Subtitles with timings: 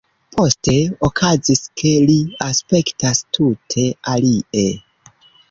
[0.35, 0.77] Poste
[1.07, 2.15] okazis, ke li
[2.47, 4.67] aspektas tute alie.